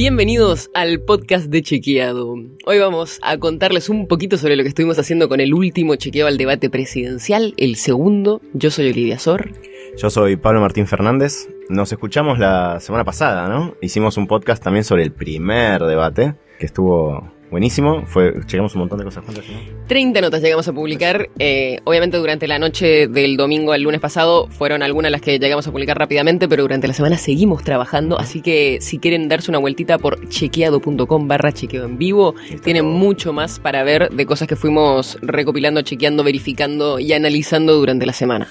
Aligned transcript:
Bienvenidos 0.00 0.70
al 0.74 1.00
podcast 1.00 1.46
de 1.46 1.60
Chequeado. 1.60 2.36
Hoy 2.66 2.78
vamos 2.78 3.18
a 3.20 3.36
contarles 3.38 3.88
un 3.88 4.06
poquito 4.06 4.38
sobre 4.38 4.54
lo 4.54 4.62
que 4.62 4.68
estuvimos 4.68 4.96
haciendo 4.96 5.28
con 5.28 5.40
el 5.40 5.52
último 5.52 5.96
chequeo 5.96 6.28
al 6.28 6.38
debate 6.38 6.70
presidencial, 6.70 7.52
el 7.56 7.74
segundo. 7.74 8.40
Yo 8.52 8.70
soy 8.70 8.90
Olivia 8.90 9.18
Sor. 9.18 9.50
Yo 9.96 10.08
soy 10.08 10.36
Pablo 10.36 10.60
Martín 10.60 10.86
Fernández. 10.86 11.48
Nos 11.68 11.90
escuchamos 11.90 12.38
la 12.38 12.78
semana 12.78 13.04
pasada, 13.04 13.48
¿no? 13.48 13.74
Hicimos 13.80 14.16
un 14.18 14.28
podcast 14.28 14.62
también 14.62 14.84
sobre 14.84 15.02
el 15.02 15.10
primer 15.10 15.82
debate, 15.82 16.36
que 16.60 16.66
estuvo 16.66 17.32
buenísimo. 17.50 18.04
Fue, 18.06 18.32
llegamos 18.46 18.74
un 18.74 18.80
montón 18.80 18.98
de 18.98 19.04
cosas 19.04 19.24
juntas, 19.24 19.44
¿no? 19.48 19.58
30 19.86 20.20
notas 20.20 20.42
llegamos 20.42 20.66
a 20.68 20.72
publicar. 20.72 21.28
Eh, 21.38 21.80
obviamente 21.84 22.16
durante 22.16 22.46
la 22.46 22.58
noche 22.58 23.08
del 23.08 23.36
domingo 23.36 23.72
al 23.72 23.82
lunes 23.82 24.00
pasado 24.00 24.48
fueron 24.48 24.82
algunas 24.82 25.10
las 25.10 25.20
que 25.20 25.38
llegamos 25.38 25.66
a 25.66 25.72
publicar 25.72 25.98
rápidamente, 25.98 26.48
pero 26.48 26.62
durante 26.62 26.88
la 26.88 26.94
semana 26.94 27.18
seguimos 27.18 27.64
trabajando. 27.64 28.18
Así 28.18 28.40
que 28.40 28.78
si 28.80 28.98
quieren 28.98 29.28
darse 29.28 29.50
una 29.50 29.58
vueltita 29.58 29.98
por 29.98 30.28
chequeado.com 30.28 31.28
barra 31.28 31.52
chequeo 31.52 31.84
en 31.84 31.98
vivo, 31.98 32.34
tienen 32.62 32.86
mucho 32.86 33.32
más 33.32 33.58
para 33.58 33.82
ver 33.84 34.10
de 34.10 34.26
cosas 34.26 34.48
que 34.48 34.56
fuimos 34.56 35.18
recopilando, 35.22 35.82
chequeando, 35.82 36.24
verificando 36.24 36.98
y 36.98 37.12
analizando 37.12 37.74
durante 37.74 38.06
la 38.06 38.12
semana. 38.12 38.48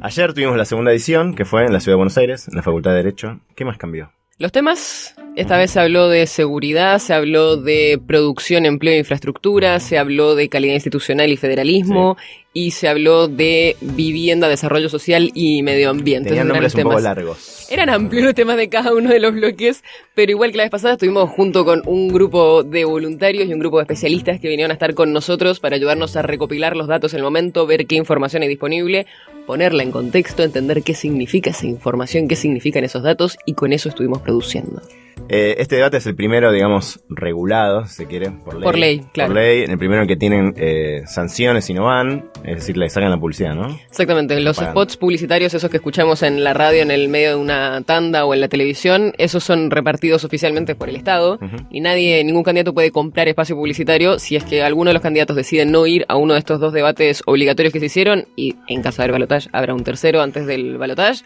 Ayer 0.00 0.32
tuvimos 0.32 0.56
la 0.56 0.64
segunda 0.64 0.92
edición, 0.92 1.34
que 1.34 1.44
fue 1.44 1.66
en 1.66 1.72
la 1.72 1.80
Ciudad 1.80 1.94
de 1.94 1.98
Buenos 1.98 2.16
Aires, 2.16 2.48
en 2.48 2.56
la 2.56 2.62
Facultad 2.62 2.92
de 2.92 2.96
Derecho. 2.98 3.40
¿Qué 3.54 3.64
más 3.64 3.76
cambió? 3.78 4.10
Los 4.40 4.52
temas, 4.52 5.16
esta 5.34 5.58
vez 5.58 5.72
se 5.72 5.80
habló 5.80 6.08
de 6.08 6.28
seguridad, 6.28 7.00
se 7.00 7.12
habló 7.12 7.56
de 7.56 8.00
producción, 8.06 8.66
empleo 8.66 8.94
e 8.94 8.98
infraestructura, 8.98 9.80
se 9.80 9.98
habló 9.98 10.36
de 10.36 10.48
calidad 10.48 10.74
institucional 10.74 11.32
y 11.32 11.36
federalismo, 11.36 12.16
y 12.52 12.70
se 12.70 12.86
habló 12.86 13.26
de 13.26 13.76
vivienda, 13.80 14.48
desarrollo 14.48 14.88
social 14.88 15.32
y 15.34 15.64
medio 15.64 15.90
ambiente. 15.90 16.28
Tenían 16.28 16.46
nombres 16.46 16.72
poco 16.72 16.90
temas. 16.90 17.02
largos. 17.02 17.66
Eran 17.68 17.90
amplios 17.90 18.26
los 18.26 18.34
temas 18.34 18.56
de 18.56 18.68
cada 18.68 18.94
uno 18.94 19.10
de 19.10 19.18
los 19.18 19.34
bloques, 19.34 19.82
pero 20.14 20.30
igual 20.30 20.52
que 20.52 20.58
la 20.58 20.62
vez 20.62 20.70
pasada 20.70 20.94
estuvimos 20.94 21.28
junto 21.30 21.64
con 21.64 21.82
un 21.86 22.06
grupo 22.06 22.62
de 22.62 22.84
voluntarios 22.84 23.48
y 23.48 23.52
un 23.52 23.58
grupo 23.58 23.78
de 23.78 23.82
especialistas 23.82 24.38
que 24.38 24.48
vinieron 24.48 24.70
a 24.70 24.74
estar 24.74 24.94
con 24.94 25.12
nosotros 25.12 25.58
para 25.58 25.74
ayudarnos 25.74 26.14
a 26.14 26.22
recopilar 26.22 26.76
los 26.76 26.86
datos 26.86 27.12
en 27.12 27.18
el 27.18 27.24
momento, 27.24 27.66
ver 27.66 27.88
qué 27.88 27.96
información 27.96 28.44
hay 28.44 28.48
disponible, 28.48 29.06
ponerla 29.48 29.82
en 29.82 29.90
contexto, 29.90 30.42
entender 30.42 30.82
qué 30.82 30.92
significa 30.92 31.48
esa 31.48 31.66
información, 31.66 32.28
qué 32.28 32.36
significan 32.36 32.84
esos 32.84 33.02
datos 33.02 33.38
y 33.46 33.54
con 33.54 33.72
eso 33.72 33.88
estuvimos 33.88 34.20
produciendo. 34.20 34.82
Eh, 35.28 35.56
este 35.58 35.76
debate 35.76 35.98
es 35.98 36.06
el 36.06 36.14
primero, 36.14 36.50
digamos, 36.52 37.00
regulado, 37.08 37.86
si 37.86 37.94
se 37.94 38.06
quiere, 38.06 38.30
por 38.30 38.54
ley. 38.54 38.62
Por 38.62 38.78
ley, 38.78 39.04
claro. 39.12 39.28
Por 39.32 39.42
ley, 39.42 39.62
el 39.62 39.78
primero 39.78 40.02
en 40.02 40.08
que 40.08 40.16
tienen 40.16 40.54
eh, 40.56 41.02
sanciones 41.06 41.68
y 41.68 41.74
no 41.74 41.84
van, 41.84 42.30
es 42.44 42.56
decir, 42.56 42.76
le 42.76 42.88
sacan 42.88 43.10
la 43.10 43.18
publicidad, 43.18 43.54
¿no? 43.54 43.68
Exactamente, 43.88 44.38
los 44.40 44.56
Pagan. 44.56 44.72
spots 44.72 44.96
publicitarios, 44.96 45.52
esos 45.54 45.70
que 45.70 45.76
escuchamos 45.76 46.22
en 46.22 46.42
la 46.42 46.54
radio 46.54 46.82
en 46.82 46.90
el 46.90 47.08
medio 47.08 47.30
de 47.30 47.36
una 47.36 47.82
tanda 47.82 48.24
o 48.24 48.34
en 48.34 48.40
la 48.40 48.48
televisión, 48.48 49.12
esos 49.18 49.44
son 49.44 49.70
repartidos 49.70 50.24
oficialmente 50.24 50.74
por 50.74 50.88
el 50.88 50.96
Estado 50.96 51.34
Ujú. 51.42 51.56
y 51.70 51.80
nadie, 51.80 52.22
ningún 52.24 52.42
candidato 52.42 52.72
puede 52.72 52.90
comprar 52.90 53.28
espacio 53.28 53.56
publicitario 53.56 54.18
si 54.18 54.36
es 54.36 54.44
que 54.44 54.62
alguno 54.62 54.90
de 54.90 54.94
los 54.94 55.02
candidatos 55.02 55.36
decide 55.36 55.66
no 55.66 55.86
ir 55.86 56.04
a 56.08 56.16
uno 56.16 56.34
de 56.34 56.38
estos 56.38 56.60
dos 56.60 56.72
debates 56.72 57.22
obligatorios 57.26 57.72
que 57.72 57.80
se 57.80 57.86
hicieron 57.86 58.26
y 58.36 58.56
en 58.68 58.82
caso 58.82 58.98
de 58.98 59.04
haber 59.04 59.12
balotaje 59.12 59.48
habrá 59.52 59.74
un 59.74 59.84
tercero 59.84 60.22
antes 60.22 60.46
del 60.46 60.78
balotaje. 60.78 61.24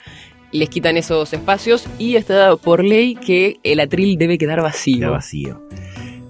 Les 0.53 0.69
quitan 0.69 0.97
esos 0.97 1.33
espacios 1.33 1.87
y 1.99 2.17
está 2.17 2.57
por 2.57 2.85
ley 2.85 3.15
que 3.15 3.59
el 3.63 3.81
atril 3.81 4.19
debe 4.19 4.39
quedar 4.39 4.63
vacío. 4.63 4.99
Queda 4.99 5.11
vacío. 5.11 5.63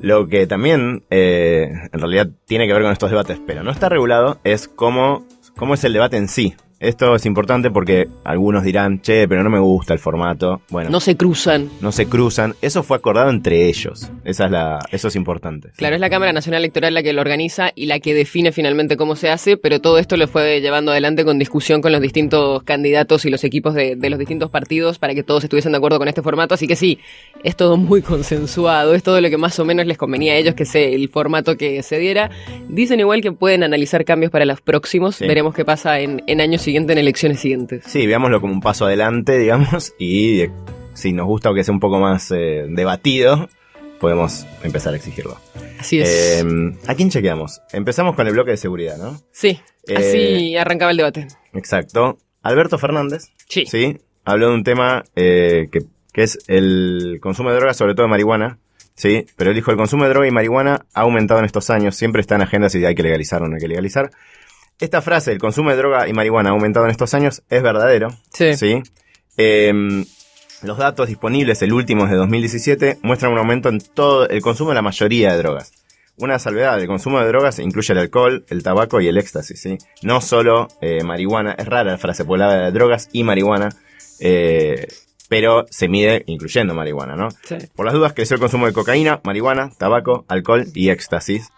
Lo 0.00 0.26
que 0.26 0.46
también, 0.46 1.04
eh, 1.10 1.70
en 1.92 2.00
realidad, 2.00 2.28
tiene 2.46 2.66
que 2.66 2.72
ver 2.72 2.82
con 2.82 2.92
estos 2.92 3.10
debates, 3.10 3.38
pero 3.46 3.62
no 3.62 3.70
está 3.70 3.88
regulado, 3.88 4.40
es 4.42 4.66
cómo, 4.66 5.26
cómo 5.56 5.74
es 5.74 5.84
el 5.84 5.92
debate 5.92 6.16
en 6.16 6.28
sí. 6.28 6.54
Esto 6.82 7.14
es 7.14 7.24
importante 7.26 7.70
porque 7.70 8.08
algunos 8.24 8.64
dirán, 8.64 9.00
che, 9.00 9.28
pero 9.28 9.42
no 9.44 9.50
me 9.50 9.60
gusta 9.60 9.92
el 9.94 10.00
formato. 10.00 10.60
Bueno, 10.68 10.90
No 10.90 10.98
se 11.00 11.16
cruzan. 11.16 11.70
no 11.80 11.92
se 11.92 12.06
cruzan. 12.06 12.54
Eso 12.60 12.82
fue 12.82 12.96
acordado 12.96 13.30
entre 13.30 13.68
ellos. 13.68 14.10
Esa 14.24 14.46
es 14.46 14.50
la, 14.50 14.78
eso 14.90 15.06
es 15.08 15.14
importante. 15.16 15.70
Claro, 15.76 15.94
es 15.94 16.00
la 16.00 16.10
Cámara 16.10 16.32
Nacional 16.32 16.60
Electoral 16.62 16.92
la 16.92 17.02
que 17.04 17.12
lo 17.12 17.20
organiza 17.20 17.70
y 17.74 17.86
la 17.86 18.00
que 18.00 18.14
define 18.14 18.50
finalmente 18.52 18.96
cómo 18.96 19.14
se 19.14 19.30
hace, 19.30 19.56
pero 19.56 19.80
todo 19.80 19.98
esto 19.98 20.16
lo 20.16 20.26
fue 20.26 20.60
llevando 20.60 20.90
adelante 20.90 21.24
con 21.24 21.38
discusión 21.38 21.80
con 21.82 21.92
los 21.92 22.00
distintos 22.00 22.64
candidatos 22.64 23.24
y 23.24 23.30
los 23.30 23.44
equipos 23.44 23.74
de, 23.74 23.94
de 23.94 24.10
los 24.10 24.18
distintos 24.18 24.50
partidos 24.50 24.98
para 24.98 25.14
que 25.14 25.22
todos 25.22 25.44
estuviesen 25.44 25.70
de 25.72 25.78
acuerdo 25.78 25.98
con 26.00 26.08
este 26.08 26.20
formato. 26.22 26.54
Así 26.54 26.66
que 26.66 26.74
sí, 26.74 26.98
es 27.44 27.54
todo 27.54 27.76
muy 27.76 28.02
consensuado, 28.02 28.94
es 28.94 29.04
todo 29.04 29.20
lo 29.20 29.30
que 29.30 29.36
más 29.38 29.56
o 29.60 29.64
menos 29.64 29.86
les 29.86 29.98
convenía 29.98 30.32
a 30.32 30.36
ellos 30.36 30.54
que 30.56 30.64
sea 30.64 30.82
el 30.88 31.08
formato 31.10 31.56
que 31.56 31.82
se 31.84 31.98
diera. 31.98 32.30
Dicen 32.68 32.98
igual 32.98 33.20
que 33.20 33.30
pueden 33.30 33.62
analizar 33.62 34.04
cambios 34.04 34.32
para 34.32 34.44
los 34.44 34.60
próximos, 34.60 35.16
Sí. 35.16 35.26
veremos 35.28 35.54
qué 35.54 35.64
pasa 35.64 36.00
en, 36.00 36.22
en 36.26 36.40
años 36.40 36.62
siguientes, 36.62 36.71
en 36.76 36.98
elecciones 36.98 37.40
siguientes. 37.40 37.84
Sí, 37.86 38.06
veámoslo 38.06 38.40
como 38.40 38.52
un 38.52 38.60
paso 38.60 38.86
adelante, 38.86 39.38
digamos, 39.38 39.94
y 39.98 40.40
eh, 40.40 40.50
si 40.94 41.12
nos 41.12 41.26
gusta 41.26 41.50
o 41.50 41.54
que 41.54 41.64
sea 41.64 41.72
un 41.74 41.80
poco 41.80 41.98
más 41.98 42.30
eh, 42.30 42.66
debatido, 42.68 43.48
podemos 44.00 44.46
empezar 44.62 44.92
a 44.94 44.96
exigirlo. 44.96 45.38
Así 45.78 46.00
es. 46.00 46.08
Eh, 46.08 46.44
¿A 46.86 46.94
quién 46.94 47.10
chequeamos? 47.10 47.60
Empezamos 47.72 48.14
con 48.16 48.26
el 48.26 48.32
bloque 48.32 48.52
de 48.52 48.56
seguridad, 48.56 48.96
¿no? 48.98 49.20
sí, 49.32 49.60
eh, 49.86 49.96
así 49.96 50.56
arrancaba 50.56 50.90
el 50.90 50.96
debate. 50.96 51.28
Exacto. 51.52 52.18
Alberto 52.42 52.78
Fernández, 52.78 53.26
Sí. 53.48 53.66
sí, 53.66 53.98
habló 54.24 54.48
de 54.48 54.54
un 54.54 54.64
tema 54.64 55.04
que, 55.14 55.68
que 56.12 56.22
es 56.22 56.38
el 56.48 57.18
consumo 57.22 57.50
de 57.50 57.56
drogas, 57.56 57.76
sobre 57.76 57.94
todo 57.94 58.06
de 58.06 58.10
marihuana. 58.10 58.58
Sí, 58.94 59.26
pero 59.36 59.50
él 59.50 59.56
dijo 59.56 59.70
el 59.70 59.76
consumo 59.76 60.04
de 60.04 60.10
droga 60.10 60.26
y 60.28 60.30
marihuana 60.30 60.84
ha 60.92 61.00
aumentado 61.00 61.40
en 61.40 61.46
estos 61.46 61.70
años, 61.70 61.96
siempre 61.96 62.20
está 62.20 62.34
en 62.34 62.42
agenda 62.42 62.68
si 62.68 62.84
hay 62.84 62.94
que 62.94 63.02
legalizar 63.02 63.42
o 63.42 63.48
no 63.48 63.54
hay 63.54 63.60
que 63.62 63.68
legalizar. 63.68 64.10
Esta 64.82 65.00
frase, 65.00 65.30
el 65.30 65.38
consumo 65.38 65.70
de 65.70 65.76
droga 65.76 66.08
y 66.08 66.12
marihuana 66.12 66.50
ha 66.50 66.52
aumentado 66.54 66.86
en 66.86 66.90
estos 66.90 67.14
años, 67.14 67.44
es 67.48 67.62
verdadero. 67.62 68.08
Sí. 68.34 68.56
Sí. 68.56 68.82
Eh, 69.36 69.72
los 70.64 70.76
datos 70.76 71.06
disponibles, 71.06 71.62
el 71.62 71.72
último 71.72 72.02
es 72.06 72.10
de 72.10 72.16
2017, 72.16 72.98
muestran 73.02 73.30
un 73.30 73.38
aumento 73.38 73.68
en 73.68 73.78
todo 73.78 74.28
el 74.28 74.42
consumo 74.42 74.70
de 74.70 74.74
la 74.74 74.82
mayoría 74.82 75.30
de 75.30 75.38
drogas. 75.38 75.72
Una 76.16 76.40
salvedad, 76.40 76.80
el 76.80 76.88
consumo 76.88 77.20
de 77.20 77.28
drogas 77.28 77.60
incluye 77.60 77.92
el 77.92 78.00
alcohol, 78.00 78.44
el 78.48 78.64
tabaco 78.64 79.00
y 79.00 79.06
el 79.06 79.18
éxtasis, 79.18 79.60
¿sí? 79.60 79.78
No 80.02 80.20
solo 80.20 80.66
eh, 80.80 81.04
marihuana, 81.04 81.52
es 81.56 81.66
rara 81.66 81.92
la 81.92 81.98
frase, 81.98 82.24
porque 82.24 82.42
habla 82.42 82.64
de 82.64 82.72
drogas 82.72 83.08
y 83.12 83.22
marihuana, 83.22 83.68
eh, 84.18 84.88
pero 85.28 85.64
se 85.70 85.86
mide 85.86 86.24
incluyendo 86.26 86.74
marihuana, 86.74 87.14
¿no? 87.14 87.28
Sí. 87.44 87.54
Por 87.76 87.86
las 87.86 87.94
dudas, 87.94 88.14
creció 88.14 88.34
el 88.34 88.40
consumo 88.40 88.66
de 88.66 88.72
cocaína, 88.72 89.20
marihuana, 89.22 89.70
tabaco, 89.78 90.24
alcohol 90.26 90.66
y 90.74 90.90
éxtasis. 90.90 91.50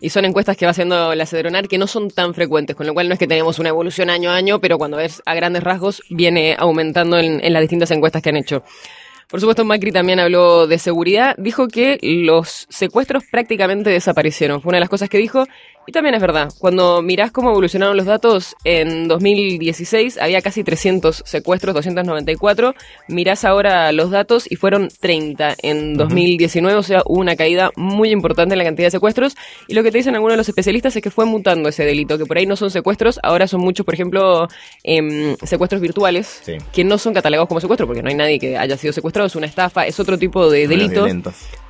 Y 0.00 0.10
son 0.10 0.24
encuestas 0.24 0.56
que 0.56 0.66
va 0.66 0.70
haciendo 0.70 1.14
la 1.14 1.26
Cedronar 1.26 1.68
que 1.68 1.78
no 1.78 1.86
son 1.86 2.10
tan 2.10 2.34
frecuentes, 2.34 2.76
con 2.76 2.86
lo 2.86 2.94
cual 2.94 3.08
no 3.08 3.14
es 3.14 3.18
que 3.18 3.26
tenemos 3.26 3.58
una 3.58 3.70
evolución 3.70 4.10
año 4.10 4.30
a 4.30 4.36
año, 4.36 4.60
pero 4.60 4.78
cuando 4.78 4.96
ves 4.96 5.22
a 5.24 5.34
grandes 5.34 5.62
rasgos 5.62 6.02
viene 6.10 6.56
aumentando 6.58 7.18
en, 7.18 7.44
en 7.44 7.52
las 7.52 7.62
distintas 7.62 7.90
encuestas 7.90 8.22
que 8.22 8.30
han 8.30 8.36
hecho. 8.36 8.64
Por 9.32 9.40
supuesto, 9.40 9.64
Macri 9.64 9.92
también 9.92 10.20
habló 10.20 10.66
de 10.66 10.78
seguridad, 10.78 11.34
dijo 11.38 11.66
que 11.66 11.98
los 12.02 12.66
secuestros 12.68 13.24
prácticamente 13.30 13.88
desaparecieron, 13.88 14.60
fue 14.60 14.68
una 14.68 14.76
de 14.76 14.80
las 14.80 14.90
cosas 14.90 15.08
que 15.08 15.16
dijo, 15.16 15.46
y 15.86 15.92
también 15.92 16.14
es 16.14 16.20
verdad, 16.20 16.48
cuando 16.58 17.02
mirás 17.02 17.32
cómo 17.32 17.50
evolucionaron 17.50 17.96
los 17.96 18.06
datos, 18.06 18.54
en 18.64 19.08
2016 19.08 20.18
había 20.18 20.40
casi 20.40 20.62
300 20.64 21.22
secuestros, 21.26 21.74
294, 21.74 22.74
mirás 23.08 23.44
ahora 23.44 23.90
los 23.92 24.10
datos 24.10 24.50
y 24.50 24.56
fueron 24.56 24.88
30 25.00 25.56
en 25.62 25.94
2019, 25.94 26.78
o 26.78 26.82
sea, 26.82 27.02
hubo 27.04 27.20
una 27.20 27.36
caída 27.36 27.70
muy 27.76 28.10
importante 28.10 28.54
en 28.54 28.58
la 28.58 28.64
cantidad 28.64 28.86
de 28.86 28.92
secuestros, 28.92 29.34
y 29.66 29.74
lo 29.74 29.82
que 29.82 29.90
te 29.90 29.98
dicen 29.98 30.14
algunos 30.14 30.34
de 30.34 30.38
los 30.38 30.48
especialistas 30.48 30.94
es 30.96 31.02
que 31.02 31.10
fue 31.10 31.24
mutando 31.24 31.68
ese 31.68 31.84
delito, 31.84 32.16
que 32.18 32.26
por 32.26 32.38
ahí 32.38 32.46
no 32.46 32.56
son 32.56 32.70
secuestros, 32.70 33.18
ahora 33.22 33.46
son 33.46 33.60
muchos, 33.60 33.84
por 33.84 33.94
ejemplo, 33.94 34.48
em, 34.84 35.36
secuestros 35.42 35.80
virtuales, 35.80 36.40
Sí. 36.44 36.54
que 36.72 36.84
no 36.84 36.98
son 36.98 37.14
catalogados 37.14 37.48
como 37.48 37.60
secuestro, 37.60 37.86
porque 37.86 38.02
no 38.02 38.08
hay 38.08 38.14
nadie 38.14 38.38
que 38.38 38.56
haya 38.56 38.76
sido 38.76 38.92
secuestrado, 38.92 39.26
es 39.26 39.36
una 39.36 39.46
estafa, 39.46 39.86
es 39.86 39.98
otro 39.98 40.18
tipo 40.18 40.48
de 40.50 40.68
delito. 40.68 41.06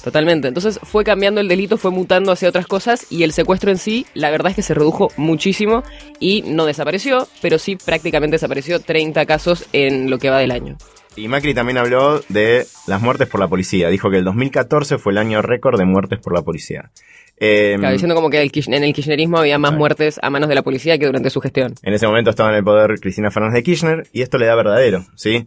Totalmente. 0.02 0.48
Entonces 0.48 0.80
fue 0.82 1.04
cambiando 1.04 1.40
el 1.40 1.48
delito, 1.48 1.76
fue 1.76 1.90
mutando 1.90 2.32
hacia 2.32 2.48
otras 2.48 2.66
cosas 2.66 3.06
y 3.10 3.22
el 3.22 3.32
secuestro 3.32 3.70
en 3.70 3.78
sí, 3.78 4.06
la 4.14 4.30
verdad 4.30 4.50
es 4.50 4.56
que 4.56 4.62
se 4.62 4.74
redujo 4.74 5.08
muchísimo 5.16 5.84
y 6.18 6.42
no 6.42 6.66
desapareció, 6.66 7.28
pero 7.40 7.58
sí 7.58 7.76
prácticamente 7.76 8.34
desapareció 8.34 8.80
30 8.80 9.24
casos 9.26 9.66
en 9.72 10.10
lo 10.10 10.18
que 10.18 10.30
va 10.30 10.38
del 10.38 10.50
año. 10.50 10.76
Y 11.14 11.28
Macri 11.28 11.54
también 11.54 11.78
habló 11.78 12.20
de 12.28 12.66
las 12.86 13.02
muertes 13.02 13.28
por 13.28 13.38
la 13.38 13.48
policía. 13.48 13.88
Dijo 13.90 14.10
que 14.10 14.16
el 14.16 14.24
2014 14.24 14.98
fue 14.98 15.12
el 15.12 15.18
año 15.18 15.42
récord 15.42 15.78
de 15.78 15.84
muertes 15.84 16.18
por 16.18 16.34
la 16.34 16.42
policía. 16.42 16.90
Eh, 17.38 17.74
Claro, 17.78 17.92
diciendo 17.92 18.14
como 18.14 18.30
que 18.30 18.40
el 18.40 18.50
en 18.54 18.84
el 18.84 18.94
kirchnerismo 18.94 19.38
había 19.38 19.58
más 19.58 19.74
muertes 19.74 20.18
a 20.22 20.30
manos 20.30 20.48
de 20.48 20.54
la 20.54 20.62
policía 20.62 20.96
que 20.98 21.06
durante 21.06 21.28
su 21.28 21.40
gestión. 21.40 21.74
En 21.82 21.92
ese 21.92 22.06
momento 22.06 22.30
estaba 22.30 22.50
en 22.50 22.56
el 22.56 22.64
poder 22.64 22.98
Cristina 23.00 23.30
Fernández 23.30 23.56
de 23.56 23.62
Kirchner 23.62 24.06
y 24.12 24.22
esto 24.22 24.38
le 24.38 24.46
da 24.46 24.54
verdadero, 24.54 25.04
¿sí? 25.16 25.46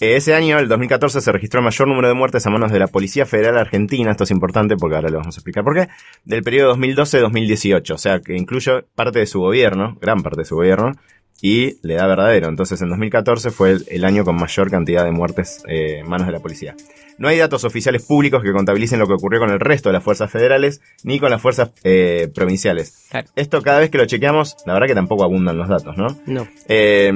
Eh, 0.00 0.16
Ese 0.16 0.34
año, 0.34 0.58
el 0.58 0.68
2014, 0.68 1.20
se 1.20 1.32
registró 1.32 1.60
el 1.60 1.64
mayor 1.64 1.86
número 1.88 2.08
de 2.08 2.14
muertes 2.14 2.46
a 2.46 2.50
manos 2.50 2.72
de 2.72 2.78
la 2.80 2.88
Policía 2.88 3.26
Federal 3.26 3.56
Argentina, 3.56 4.10
esto 4.10 4.24
es 4.24 4.30
importante 4.30 4.76
porque 4.76 4.96
ahora 4.96 5.08
lo 5.08 5.18
vamos 5.18 5.36
a 5.36 5.38
explicar 5.38 5.62
por 5.62 5.74
qué, 5.74 5.88
del 6.24 6.42
periodo 6.42 6.74
2012-2018, 6.76 7.90
o 7.94 7.98
sea 7.98 8.20
que 8.20 8.36
incluye 8.36 8.82
parte 8.94 9.20
de 9.20 9.26
su 9.26 9.40
gobierno, 9.40 9.96
gran 10.00 10.22
parte 10.22 10.40
de 10.40 10.44
su 10.44 10.56
gobierno, 10.56 10.92
y 11.40 11.76
le 11.86 11.94
da 11.94 12.06
verdadero. 12.06 12.48
Entonces 12.48 12.80
en 12.80 12.88
2014 12.88 13.50
fue 13.50 13.72
el, 13.72 13.84
el 13.88 14.04
año 14.04 14.24
con 14.24 14.36
mayor 14.36 14.70
cantidad 14.70 15.04
de 15.04 15.10
muertes 15.10 15.62
eh, 15.68 15.98
en 15.98 16.08
manos 16.08 16.26
de 16.26 16.32
la 16.32 16.40
policía. 16.40 16.74
No 17.18 17.28
hay 17.28 17.38
datos 17.38 17.64
oficiales 17.64 18.04
públicos 18.04 18.42
que 18.42 18.52
contabilicen 18.52 18.98
lo 18.98 19.06
que 19.06 19.12
ocurrió 19.12 19.40
con 19.40 19.50
el 19.50 19.60
resto 19.60 19.88
de 19.90 19.92
las 19.92 20.02
fuerzas 20.02 20.30
federales 20.30 20.80
ni 21.04 21.20
con 21.20 21.30
las 21.30 21.40
fuerzas 21.40 21.72
eh, 21.84 22.30
provinciales. 22.34 23.06
Claro. 23.10 23.28
Esto 23.36 23.62
cada 23.62 23.78
vez 23.80 23.90
que 23.90 23.98
lo 23.98 24.06
chequeamos, 24.06 24.56
la 24.66 24.72
verdad 24.72 24.88
que 24.88 24.94
tampoco 24.94 25.22
abundan 25.22 25.56
los 25.56 25.68
datos, 25.68 25.96
¿no? 25.96 26.06
No. 26.26 26.48
Eh, 26.68 27.12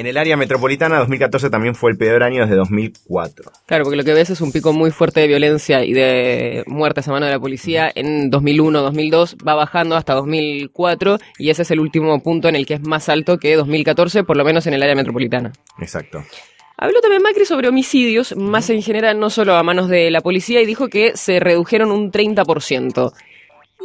En 0.00 0.06
el 0.06 0.16
área 0.16 0.34
metropolitana, 0.34 0.98
2014 1.00 1.50
también 1.50 1.74
fue 1.74 1.90
el 1.90 1.98
peor 1.98 2.22
año 2.22 2.40
desde 2.40 2.56
2004. 2.56 3.52
Claro, 3.66 3.84
porque 3.84 3.98
lo 3.98 4.02
que 4.02 4.14
ves 4.14 4.30
es 4.30 4.40
un 4.40 4.50
pico 4.50 4.72
muy 4.72 4.90
fuerte 4.90 5.20
de 5.20 5.26
violencia 5.26 5.84
y 5.84 5.92
de 5.92 6.64
muertes 6.66 7.06
a 7.06 7.12
mano 7.12 7.26
de 7.26 7.32
la 7.32 7.38
policía 7.38 7.92
en 7.94 8.30
2001, 8.30 8.80
2002, 8.80 9.36
va 9.46 9.56
bajando 9.56 9.96
hasta 9.96 10.14
2004 10.14 11.18
y 11.36 11.50
ese 11.50 11.60
es 11.60 11.70
el 11.70 11.80
último 11.80 12.18
punto 12.22 12.48
en 12.48 12.56
el 12.56 12.64
que 12.64 12.72
es 12.72 12.80
más 12.80 13.10
alto 13.10 13.36
que 13.36 13.54
2014, 13.56 14.24
por 14.24 14.38
lo 14.38 14.44
menos 14.46 14.66
en 14.66 14.72
el 14.72 14.82
área 14.82 14.94
metropolitana. 14.94 15.52
Exacto. 15.78 16.24
Habló 16.78 17.02
también 17.02 17.20
Macri 17.22 17.44
sobre 17.44 17.68
homicidios, 17.68 18.34
más 18.38 18.70
en 18.70 18.80
general, 18.80 19.20
no 19.20 19.28
solo 19.28 19.54
a 19.54 19.62
manos 19.62 19.90
de 19.90 20.10
la 20.10 20.22
policía, 20.22 20.62
y 20.62 20.64
dijo 20.64 20.88
que 20.88 21.14
se 21.14 21.40
redujeron 21.40 21.90
un 21.90 22.10
30%. 22.10 23.12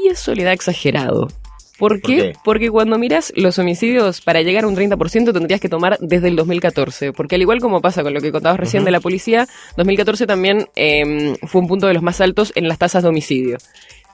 Y 0.02 0.08
eso 0.08 0.34
le 0.34 0.46
da 0.46 0.54
exagerado. 0.54 1.28
¿Por 1.78 2.02
qué? 2.02 2.16
qué? 2.16 2.34
Porque 2.44 2.70
cuando 2.70 2.98
miras 2.98 3.34
los 3.36 3.60
homicidios, 3.60 4.22
para 4.22 4.42
llegar 4.42 4.64
a 4.64 4.68
un 4.68 4.76
30% 4.76 5.34
tendrías 5.34 5.60
que 5.60 5.70
tomar 5.70 5.98
desde 6.00 6.30
el 6.30 6.36
2014. 6.36 7.14
Porque 7.14 7.36
al 7.36 7.42
igual 7.42 7.60
como 7.60 7.82
pasa 7.82 8.04
con 8.04 8.14
lo 8.14 8.22
que 8.22 8.32
contabas 8.32 8.60
recién 8.60 8.86
de 8.86 8.92
la 8.92 9.00
policía, 9.00 9.48
2014 9.78 10.26
también 10.26 10.70
eh, 10.76 11.36
fue 11.44 11.62
un 11.62 11.68
punto 11.68 11.88
de 11.88 11.94
los 11.94 12.04
más 12.04 12.22
altos 12.22 12.52
en 12.56 12.68
las 12.68 12.78
tasas 12.78 13.04
de 13.04 13.10
homicidio. 13.10 13.58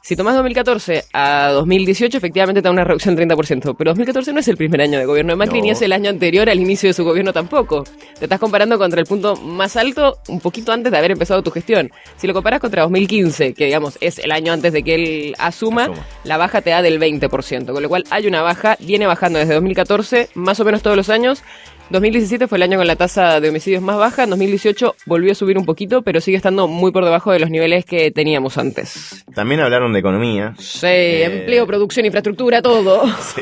Si 0.04 0.16
tomás 0.16 0.34
2014 0.34 1.04
a 1.14 1.50
2018, 1.52 2.18
efectivamente 2.18 2.62
te 2.62 2.68
da 2.68 2.72
una 2.72 2.84
reducción 2.84 3.16
del 3.16 3.28
30%. 3.30 3.76
Pero 3.78 3.92
2014 3.92 4.34
no 4.34 4.40
es 4.40 4.48
el 4.48 4.58
primer 4.58 4.82
año 4.82 4.98
de 4.98 5.06
gobierno 5.06 5.34
de 5.34 5.36
Macri, 5.36 5.60
No. 5.60 5.66
ni 5.66 5.70
es 5.70 5.82
el 5.84 5.94
año 5.94 6.10
anterior 6.10 6.50
al 6.50 6.60
inicio 6.60 6.90
de 6.90 6.94
su 6.94 7.04
gobierno 7.04 7.32
tampoco. 7.34 7.84
Te 8.18 8.26
estás 8.26 8.40
comparando 8.40 8.80
contra 8.80 9.00
el 9.00 9.06
punto 9.06 9.36
más 9.36 9.76
alto 9.78 10.18
un 10.28 10.40
poquito 10.40 10.72
antes 10.72 10.92
de 10.92 10.98
haber 10.98 11.12
empezado 11.12 11.44
tu 11.44 11.52
gestión. 11.52 11.92
Si 12.18 12.26
lo 12.26 12.34
comparas 12.34 12.60
contra 12.60 12.82
2015, 12.82 13.54
que 13.54 13.66
digamos 13.66 14.00
es 14.02 14.18
el 14.18 14.32
año 14.32 14.52
antes 14.54 14.74
de 14.74 14.82
que 14.82 14.96
él 14.96 15.36
asuma, 15.38 15.84
Asuma. 15.84 16.06
la 16.24 16.38
baja 16.38 16.62
te 16.62 16.72
da 16.72 16.82
del 16.82 17.00
20%. 17.00 17.72
Con 17.72 17.84
lo 17.84 17.88
cual 17.88 18.04
hay 18.10 18.26
una 18.26 18.42
baja, 18.42 18.78
viene 18.80 19.06
bajando 19.06 19.38
desde 19.38 19.54
2014, 19.54 20.30
más 20.34 20.60
o 20.60 20.66
menos 20.66 20.82
todos 20.82 20.98
los 20.98 21.10
años. 21.10 21.44
2017 21.92 22.48
fue 22.48 22.58
el 22.58 22.64
año 22.64 22.78
con 22.78 22.88
la 22.88 22.96
tasa 22.96 23.40
de 23.40 23.50
homicidios 23.50 23.82
más 23.84 23.98
baja, 23.98 24.24
en 24.24 24.30
2018 24.30 24.96
volvió 25.06 25.32
a 25.34 25.36
subir 25.36 25.58
un 25.58 25.66
poquito, 25.66 26.02
pero 26.04 26.22
sigue 26.22 26.38
estando 26.38 26.68
muy 26.68 26.92
por 26.92 27.04
debajo 27.04 27.32
de 27.32 27.40
los 27.40 27.50
niveles 27.50 27.84
que 27.86 28.12
teníamos 28.12 28.58
antes. 28.58 29.26
También 29.36 29.60
hablaron 29.60 29.92
de 29.94 30.00
economía. 30.00 30.54
Sí, 30.58 30.88
Eh, 30.88 31.26
empleo, 31.26 31.68
producción, 31.68 32.06
infraestructura, 32.06 32.62
todo. 32.62 33.04
Sí. 33.22 33.42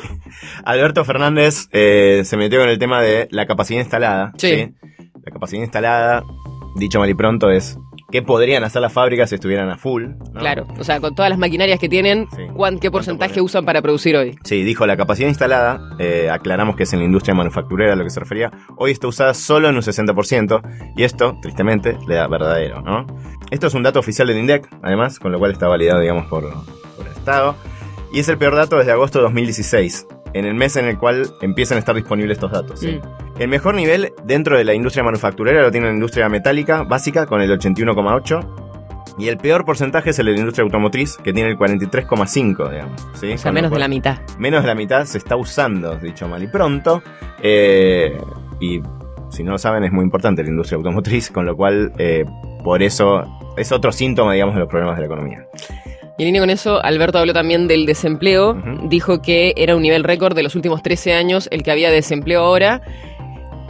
Alberto 0.63 1.03
Fernández 1.05 1.67
eh, 1.71 2.21
se 2.25 2.37
metió 2.37 2.59
con 2.59 2.69
el 2.69 2.79
tema 2.79 3.01
de 3.01 3.27
la 3.31 3.45
capacidad 3.45 3.79
instalada. 3.79 4.33
Sí. 4.37 4.69
La 5.23 5.31
capacidad 5.31 5.61
instalada, 5.61 6.23
dicho 6.75 6.99
mal 6.99 7.09
y 7.09 7.13
pronto, 7.13 7.49
es 7.51 7.77
qué 8.11 8.21
podrían 8.21 8.63
hacer 8.63 8.81
las 8.81 8.91
fábricas 8.93 9.29
si 9.29 9.35
estuvieran 9.35 9.69
a 9.69 9.77
full. 9.77 10.05
¿no? 10.33 10.39
Claro, 10.39 10.67
o 10.79 10.83
sea, 10.83 10.99
con 10.99 11.13
todas 11.15 11.29
las 11.29 11.37
maquinarias 11.39 11.79
que 11.79 11.87
tienen, 11.89 12.27
Sí. 12.35 12.43
¿cuán- 12.55 12.79
¿qué 12.79 12.89
porcentaje 12.91 13.41
usan 13.41 13.65
para 13.65 13.81
producir 13.81 14.15
hoy? 14.15 14.37
Sí, 14.43 14.63
dijo 14.63 14.85
la 14.87 14.97
capacidad 14.97 15.27
instalada, 15.29 15.79
eh, 15.99 16.29
aclaramos 16.31 16.75
que 16.75 16.83
es 16.83 16.93
en 16.93 16.99
la 16.99 17.05
industria 17.05 17.33
manufacturera 17.35 17.93
a 17.93 17.95
lo 17.95 18.03
que 18.03 18.09
se 18.09 18.19
refería, 18.19 18.51
hoy 18.77 18.91
está 18.91 19.07
usada 19.07 19.33
solo 19.33 19.69
en 19.69 19.75
un 19.75 19.81
60%, 19.83 20.61
y 20.95 21.03
esto, 21.03 21.37
tristemente, 21.41 21.97
le 22.07 22.15
da 22.15 22.27
verdadero, 22.27 22.81
¿no? 22.81 23.05
Esto 23.51 23.67
es 23.67 23.73
un 23.73 23.83
dato 23.83 23.99
oficial 23.99 24.27
del 24.27 24.37
INDEC, 24.37 24.67
además, 24.81 25.19
con 25.19 25.31
lo 25.31 25.39
cual 25.39 25.51
está 25.51 25.67
validado, 25.67 25.99
digamos, 25.99 26.25
por, 26.27 26.43
por 26.43 27.05
el 27.05 27.11
Estado, 27.13 27.55
y 28.13 28.19
es 28.19 28.29
el 28.29 28.37
peor 28.37 28.55
dato 28.55 28.77
desde 28.77 28.91
agosto 28.91 29.19
de 29.19 29.23
2016, 29.23 30.07
en 30.33 30.45
el 30.45 30.53
mes 30.55 30.75
en 30.75 30.85
el 30.85 30.97
cual 30.97 31.27
empiezan 31.41 31.75
a 31.77 31.79
estar 31.79 31.95
disponibles 31.95 32.37
estos 32.37 32.51
datos. 32.51 32.79
¿sí? 32.79 32.99
Mm. 33.03 33.28
El 33.39 33.47
mejor 33.47 33.73
nivel 33.73 34.11
dentro 34.25 34.57
de 34.57 34.65
la 34.65 34.73
industria 34.73 35.01
manufacturera 35.01 35.61
lo 35.61 35.71
tiene 35.71 35.87
la 35.87 35.93
industria 35.93 36.27
metálica 36.27 36.83
básica 36.83 37.25
con 37.25 37.41
el 37.41 37.49
81,8%. 37.49 38.45
Y 39.17 39.29
el 39.29 39.37
peor 39.37 39.65
porcentaje 39.65 40.09
es 40.09 40.19
el 40.19 40.27
de 40.27 40.33
la 40.33 40.39
industria 40.39 40.63
automotriz, 40.63 41.17
que 41.17 41.31
tiene 41.31 41.49
el 41.49 41.57
43,5, 41.57 42.69
digamos. 42.69 43.07
¿sí? 43.13 43.31
O 43.31 43.37
sea, 43.37 43.51
menos 43.53 43.71
de 43.71 43.79
la 43.79 43.87
mitad. 43.87 44.17
menos 44.37 44.61
de 44.61 44.67
la 44.67 44.75
mitad 44.75 45.05
se 45.05 45.17
está 45.17 45.37
usando, 45.37 45.95
dicho 45.97 46.27
mal 46.27 46.43
y 46.43 46.47
pronto. 46.47 47.01
Eh, 47.41 48.17
y 48.59 48.81
si 49.29 49.43
no 49.43 49.51
lo 49.51 49.57
saben, 49.57 49.85
es 49.85 49.91
muy 49.93 50.03
importante 50.03 50.43
la 50.43 50.49
industria 50.49 50.75
automotriz, 50.77 51.31
con 51.31 51.45
lo 51.45 51.55
cual, 51.55 51.93
eh, 51.97 52.25
por 52.63 52.83
eso, 52.83 53.23
es 53.55 53.71
otro 53.71 53.93
síntoma, 53.93 54.33
digamos, 54.33 54.55
de 54.55 54.61
los 54.61 54.69
problemas 54.69 54.95
de 54.95 55.01
la 55.01 55.05
economía. 55.05 55.47
Y 56.17 56.23
en 56.23 56.27
línea 56.27 56.41
con 56.41 56.49
eso, 56.49 56.83
Alberto 56.83 57.17
habló 57.19 57.33
también 57.33 57.69
del 57.69 57.85
desempleo. 57.85 58.61
Dijo 58.83 59.21
que 59.21 59.53
era 59.55 59.77
un 59.77 59.81
nivel 59.81 60.03
récord 60.03 60.35
de 60.35 60.43
los 60.43 60.55
últimos 60.55 60.83
13 60.83 61.13
años 61.13 61.47
el 61.51 61.63
que 61.63 61.71
había 61.71 61.91
desempleo 61.91 62.41
ahora. 62.41 62.81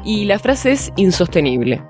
Y 0.04 0.26
la 0.26 0.40
frase 0.40 0.72
es 0.72 0.92
insostenible. 0.96 1.82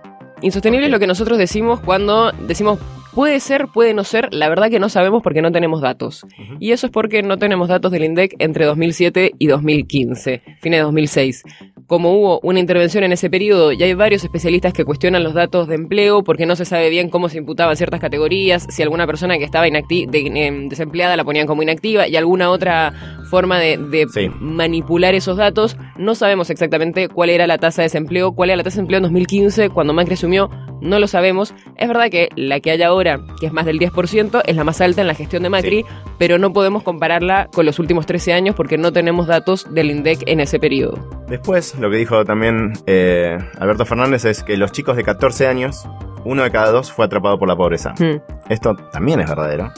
Insostenible 0.41 0.87
es 0.87 0.91
lo 0.91 0.99
que 0.99 1.07
nosotros 1.07 1.37
decimos 1.37 1.79
cuando 1.79 2.31
decimos 2.31 2.79
puede 3.13 3.39
ser, 3.39 3.67
puede 3.67 3.93
no 3.93 4.03
ser. 4.03 4.33
La 4.33 4.49
verdad 4.49 4.69
que 4.69 4.79
no 4.79 4.89
sabemos 4.89 5.21
porque 5.21 5.41
no 5.41 5.51
tenemos 5.51 5.81
datos. 5.81 6.25
Y 6.59 6.71
eso 6.71 6.87
es 6.87 6.91
porque 6.91 7.21
no 7.21 7.37
tenemos 7.37 7.67
datos 7.67 7.91
del 7.91 8.03
INDEC 8.05 8.35
entre 8.39 8.65
2007 8.65 9.33
y 9.37 9.47
2015, 9.47 10.41
fines 10.61 10.79
de 10.79 10.83
2006. 10.83 11.43
Como 11.89 12.13
hubo 12.13 12.39
una 12.43 12.59
intervención 12.59 13.03
en 13.03 13.13
ese 13.13 13.31
periodo 13.31 13.71
y 13.71 13.81
hay 13.81 13.95
varios 13.95 14.23
especialistas 14.23 14.73
que 14.73 14.85
cuestionan 14.85 15.23
los 15.23 15.33
datos 15.33 15.67
de 15.67 15.73
empleo 15.73 16.21
porque 16.23 16.45
no 16.45 16.55
se 16.55 16.63
sabe 16.63 16.87
bien 16.91 17.09
cómo 17.09 17.29
se 17.29 17.39
imputaban 17.39 17.75
ciertas 17.75 17.99
categorías, 17.99 18.67
si 18.69 18.83
alguna 18.83 19.07
persona 19.07 19.39
que 19.39 19.43
estaba 19.43 19.67
inacti- 19.67 20.07
de- 20.07 20.45
em, 20.45 20.69
desempleada 20.69 21.17
la 21.17 21.23
ponían 21.23 21.47
como 21.47 21.63
inactiva 21.63 22.07
y 22.07 22.15
alguna 22.15 22.51
otra 22.51 22.93
forma 23.31 23.57
de, 23.59 23.77
de 23.77 24.05
Sí. 24.07 24.27
manipular 24.39 25.15
esos 25.15 25.35
datos, 25.37 25.77
no 25.97 26.13
sabemos 26.13 26.51
exactamente 26.51 27.07
cuál 27.07 27.31
era 27.31 27.47
la 27.47 27.57
tasa 27.57 27.81
de 27.81 27.87
desempleo, 27.87 28.33
cuál 28.33 28.51
era 28.51 28.57
la 28.57 28.63
tasa 28.63 28.75
de 28.75 28.81
empleo 28.81 28.97
en 28.99 29.03
2015 29.03 29.69
cuando 29.71 29.91
Macri 29.91 30.13
asumió, 30.13 30.51
no 30.81 30.99
lo 30.99 31.07
sabemos. 31.07 31.53
Es 31.77 31.87
verdad 31.87 32.09
que 32.09 32.29
la 32.35 32.59
que 32.59 32.71
hay 32.71 32.81
ahora, 32.81 33.19
que 33.39 33.47
es 33.47 33.53
más 33.53 33.65
del 33.65 33.79
10%, 33.79 34.41
es 34.45 34.55
la 34.55 34.63
más 34.63 34.81
alta 34.81 35.01
en 35.01 35.07
la 35.07 35.15
gestión 35.15 35.43
de 35.43 35.49
Macri, 35.49 35.85
pero 36.17 36.37
no 36.37 36.53
podemos 36.53 36.83
compararla 36.83 37.47
con 37.53 37.65
los 37.65 37.79
últimos 37.79 38.05
13 38.05 38.33
años 38.33 38.55
porque 38.55 38.77
no 38.77 38.91
tenemos 38.91 39.27
datos 39.27 39.67
del 39.73 39.91
INDEC 39.91 40.23
en 40.25 40.39
ese 40.39 40.59
periodo. 40.59 40.97
Después, 41.27 41.75
lo 41.75 41.89
que 41.89 41.97
dijo 41.97 42.25
también 42.25 42.73
eh, 42.85 43.37
Alberto 43.59 43.85
Fernández 43.85 44.25
es 44.25 44.43
que 44.43 44.57
los 44.57 44.71
chicos 44.71 44.95
de 44.95 45.03
14 45.03 45.47
años, 45.47 45.87
uno 46.25 46.43
de 46.43 46.51
cada 46.51 46.71
dos 46.71 46.91
fue 46.91 47.05
atrapado 47.05 47.37
por 47.37 47.47
la 47.47 47.55
pobreza. 47.55 47.93
Hmm. 47.99 48.21
Esto 48.49 48.75
también 48.91 49.19
es 49.19 49.29
verdadero. 49.29 49.71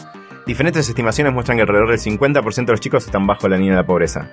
Diferentes 0.45 0.87
estimaciones 0.89 1.33
muestran 1.33 1.57
que 1.57 1.61
alrededor 1.61 1.89
del 1.89 1.99
50% 1.99 2.65
de 2.65 2.71
los 2.71 2.79
chicos 2.79 3.05
están 3.05 3.27
bajo 3.27 3.47
la 3.47 3.57
línea 3.57 3.73
de 3.73 3.81
la 3.81 3.85
pobreza. 3.85 4.31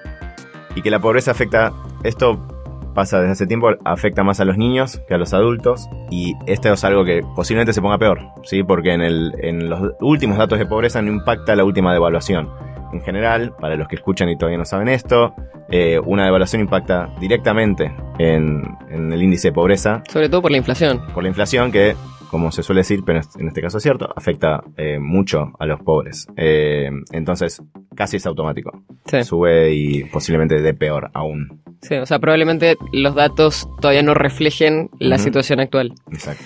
Y 0.74 0.82
que 0.82 0.90
la 0.90 1.00
pobreza 1.00 1.32
afecta, 1.32 1.72
esto 2.02 2.57
pasa 2.98 3.20
desde 3.20 3.30
hace 3.30 3.46
tiempo, 3.46 3.68
afecta 3.84 4.24
más 4.24 4.40
a 4.40 4.44
los 4.44 4.58
niños 4.58 5.00
que 5.06 5.14
a 5.14 5.18
los 5.18 5.32
adultos. 5.32 5.88
Y 6.10 6.34
esto 6.46 6.72
es 6.72 6.82
algo 6.82 7.04
que 7.04 7.22
posiblemente 7.36 7.72
se 7.72 7.80
ponga 7.80 7.96
peor, 7.96 8.18
¿sí? 8.42 8.64
Porque 8.64 8.92
en, 8.92 9.02
el, 9.02 9.34
en 9.40 9.70
los 9.70 9.92
últimos 10.00 10.36
datos 10.36 10.58
de 10.58 10.66
pobreza 10.66 11.00
no 11.00 11.12
impacta 11.12 11.54
la 11.54 11.62
última 11.62 11.92
devaluación. 11.92 12.48
En 12.92 13.00
general, 13.02 13.54
para 13.60 13.76
los 13.76 13.86
que 13.86 13.94
escuchan 13.94 14.28
y 14.30 14.36
todavía 14.36 14.58
no 14.58 14.64
saben 14.64 14.88
esto, 14.88 15.32
eh, 15.70 16.00
una 16.04 16.24
devaluación 16.24 16.60
impacta 16.60 17.08
directamente 17.20 17.94
en, 18.18 18.64
en 18.90 19.12
el 19.12 19.22
índice 19.22 19.48
de 19.48 19.52
pobreza 19.52 20.02
Sobre 20.08 20.28
todo 20.28 20.42
por 20.42 20.50
la 20.50 20.56
inflación. 20.56 21.00
por 21.14 21.22
la 21.22 21.28
inflación 21.28 21.70
que, 21.70 21.94
como 22.32 22.50
se 22.50 22.64
suele 22.64 22.80
decir, 22.80 23.02
pero 23.06 23.20
en 23.38 23.46
este 23.46 23.60
caso 23.62 23.76
es 23.76 23.84
cierto, 23.84 24.08
afecta 24.16 24.64
eh, 24.76 24.98
mucho 24.98 25.52
a 25.60 25.66
los 25.66 25.80
pobres. 25.82 26.26
Eh, 26.36 26.90
entonces, 27.12 27.62
casi 27.94 28.16
es 28.16 28.26
automático. 28.26 28.72
Sí. 29.04 29.22
Sube 29.22 29.72
y 29.72 30.02
posiblemente 30.02 30.60
de 30.60 30.74
peor 30.74 31.12
aún. 31.14 31.62
Sí, 31.82 31.94
o 31.94 32.06
sea, 32.06 32.18
probablemente 32.18 32.76
los 32.92 33.14
datos 33.14 33.68
todavía 33.80 34.02
no 34.02 34.14
reflejen 34.14 34.90
la 34.98 35.18
situación 35.18 35.60
actual. 35.60 35.92
Exacto. 36.10 36.44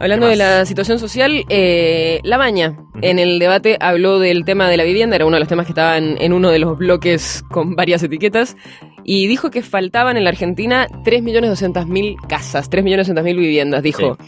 Hablando 0.00 0.26
¿Qué 0.26 0.30
de 0.30 0.36
la 0.36 0.64
situación 0.64 0.98
social, 1.00 1.44
eh, 1.48 2.20
La 2.22 2.36
Baña 2.36 2.76
en 3.02 3.18
el 3.18 3.40
debate 3.40 3.76
habló 3.80 4.20
del 4.20 4.44
tema 4.44 4.68
de 4.68 4.76
la 4.76 4.84
vivienda, 4.84 5.16
era 5.16 5.26
uno 5.26 5.36
de 5.36 5.40
los 5.40 5.48
temas 5.48 5.66
que 5.66 5.72
estaban 5.72 6.16
en 6.20 6.32
uno 6.32 6.50
de 6.50 6.60
los 6.60 6.78
bloques 6.78 7.42
con 7.50 7.74
varias 7.74 8.02
etiquetas, 8.02 8.56
y 9.02 9.26
dijo 9.26 9.50
que 9.50 9.62
faltaban 9.62 10.16
en 10.16 10.24
la 10.24 10.30
Argentina 10.30 10.86
3.200.000 11.04 12.16
casas, 12.28 12.70
3.200.000 12.70 13.22
viviendas, 13.36 13.82
dijo. 13.82 14.18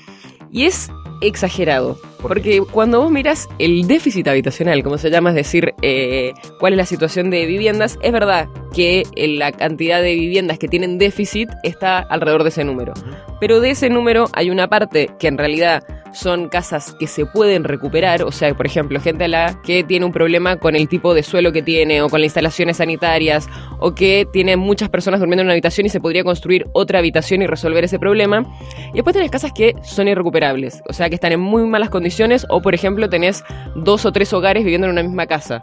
Y 0.50 0.64
es 0.64 0.90
exagerado, 1.22 1.96
¿Por 1.96 2.09
porque 2.20 2.62
cuando 2.70 3.00
vos 3.00 3.10
miras 3.10 3.48
el 3.58 3.86
déficit 3.86 4.28
habitacional, 4.28 4.82
como 4.82 4.98
se 4.98 5.10
llama, 5.10 5.30
es 5.30 5.36
decir, 5.36 5.74
eh, 5.82 6.32
cuál 6.58 6.74
es 6.74 6.76
la 6.76 6.86
situación 6.86 7.30
de 7.30 7.46
viviendas, 7.46 7.98
es 8.02 8.12
verdad 8.12 8.48
que 8.74 9.02
la 9.16 9.52
cantidad 9.52 10.02
de 10.02 10.14
viviendas 10.14 10.58
que 10.58 10.68
tienen 10.68 10.98
déficit 10.98 11.48
está 11.62 11.98
alrededor 11.98 12.42
de 12.42 12.50
ese 12.50 12.64
número. 12.64 12.92
Pero 13.40 13.60
de 13.60 13.70
ese 13.70 13.90
número 13.90 14.26
hay 14.32 14.50
una 14.50 14.68
parte 14.68 15.10
que 15.18 15.28
en 15.28 15.38
realidad 15.38 15.82
son 16.12 16.48
casas 16.48 16.94
que 16.98 17.06
se 17.06 17.26
pueden 17.26 17.64
recuperar, 17.64 18.22
o 18.22 18.32
sea, 18.32 18.52
por 18.54 18.66
ejemplo, 18.66 19.00
gente 19.00 19.24
a 19.24 19.28
la 19.28 19.62
que 19.62 19.84
tiene 19.84 20.04
un 20.04 20.12
problema 20.12 20.56
con 20.56 20.74
el 20.76 20.88
tipo 20.88 21.14
de 21.14 21.22
suelo 21.22 21.52
que 21.52 21.62
tiene 21.62 22.02
o 22.02 22.08
con 22.08 22.20
las 22.20 22.26
instalaciones 22.26 22.78
sanitarias 22.78 23.48
o 23.78 23.94
que 23.94 24.26
tiene 24.32 24.56
muchas 24.56 24.88
personas 24.88 25.20
durmiendo 25.20 25.42
en 25.42 25.46
una 25.46 25.52
habitación 25.52 25.86
y 25.86 25.88
se 25.88 26.00
podría 26.00 26.24
construir 26.24 26.66
otra 26.72 26.98
habitación 26.98 27.42
y 27.42 27.46
resolver 27.46 27.84
ese 27.84 27.98
problema. 27.98 28.44
Y 28.92 28.94
después 28.94 29.14
tenés 29.14 29.30
casas 29.30 29.52
que 29.52 29.76
son 29.82 30.08
irrecuperables, 30.08 30.82
o 30.88 30.92
sea, 30.92 31.08
que 31.08 31.14
están 31.14 31.32
en 31.32 31.40
muy 31.40 31.64
malas 31.64 31.90
condiciones 31.90 32.09
o, 32.48 32.62
por 32.62 32.74
ejemplo, 32.74 33.08
tenés 33.08 33.44
dos 33.74 34.04
o 34.04 34.12
tres 34.12 34.32
hogares 34.32 34.64
viviendo 34.64 34.86
en 34.86 34.92
una 34.92 35.02
misma 35.02 35.26
casa. 35.26 35.62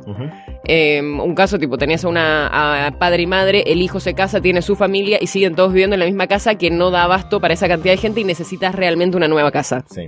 Eh, 0.65 1.01
un 1.01 1.35
caso 1.35 1.59
tipo, 1.59 1.77
tenías 1.77 2.03
a 2.05 2.09
una 2.09 2.87
a 2.87 2.91
padre 2.91 3.23
y 3.23 3.27
madre, 3.27 3.63
el 3.67 3.81
hijo 3.81 3.99
se 3.99 4.13
casa, 4.13 4.41
tiene 4.41 4.61
su 4.61 4.75
familia 4.75 5.17
y 5.21 5.27
siguen 5.27 5.55
todos 5.55 5.71
viviendo 5.71 5.95
en 5.95 6.01
la 6.01 6.05
misma 6.05 6.27
casa 6.27 6.55
que 6.55 6.69
no 6.69 6.91
da 6.91 7.03
abasto 7.03 7.39
para 7.39 7.53
esa 7.53 7.67
cantidad 7.67 7.93
de 7.93 7.97
gente 7.97 8.21
y 8.21 8.23
necesitas 8.23 8.75
realmente 8.75 9.17
una 9.17 9.27
nueva 9.27 9.51
casa. 9.51 9.85
Sí. 9.89 10.05